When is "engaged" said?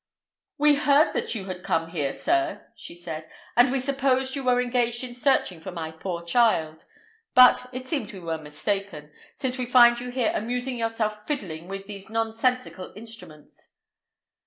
4.59-5.03